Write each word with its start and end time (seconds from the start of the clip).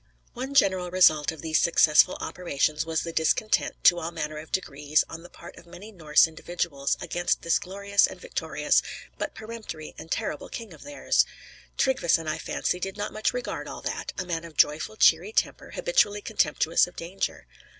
One 0.33 0.55
general 0.55 0.89
result 0.89 1.31
of 1.31 1.43
these 1.43 1.59
successful 1.59 2.17
operations 2.19 2.87
was 2.87 3.03
the 3.03 3.13
discontent, 3.13 3.75
to 3.83 3.99
all 3.99 4.09
manner 4.09 4.39
of 4.39 4.51
degrees, 4.51 5.03
on 5.07 5.21
the 5.21 5.29
part 5.29 5.55
of 5.57 5.67
many 5.67 5.91
Norse 5.91 6.25
individuals, 6.25 6.97
against 6.99 7.43
this 7.43 7.59
glorious 7.59 8.07
and 8.07 8.19
victorious, 8.19 8.81
but 9.19 9.35
peremptory 9.35 9.93
and 9.99 10.09
terrible 10.09 10.49
king 10.49 10.73
of 10.73 10.81
theirs. 10.81 11.23
Tryggveson, 11.77 12.27
I 12.27 12.39
fancy, 12.39 12.79
did 12.79 12.97
not 12.97 13.13
much 13.13 13.31
regard 13.31 13.67
all 13.67 13.83
that; 13.83 14.11
a 14.17 14.25
man 14.25 14.43
of 14.43 14.57
joyful, 14.57 14.95
cheery 14.95 15.33
temper, 15.33 15.69
habitually 15.75 16.23
contemptuous 16.23 16.87
of 16.87 16.95
danger. 16.95 17.45